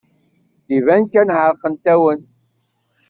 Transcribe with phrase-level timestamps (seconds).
[0.77, 2.19] Iban kan ɛerqent-awen.